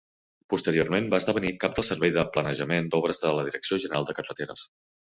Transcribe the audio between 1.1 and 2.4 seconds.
va esdevenir cap del servei de